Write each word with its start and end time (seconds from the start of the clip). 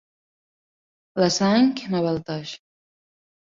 La 1.25 1.29
sang 1.37 1.71
m'abalteix. 1.93 2.57